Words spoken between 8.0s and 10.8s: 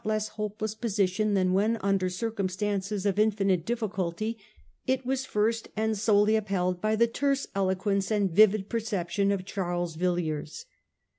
and vivid perception of Charles Villiers.